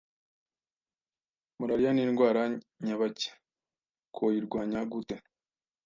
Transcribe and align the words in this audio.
Malaria 1.59 1.91
ni 1.93 2.01
indwara 2.05 2.41
nyabaki, 2.85 3.27
twoyirwanya 4.13 4.79
gute 4.91 5.15